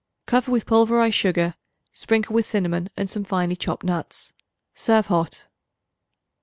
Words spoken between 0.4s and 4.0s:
with pulverized sugar; sprinkle with cinnamon and some finely chopped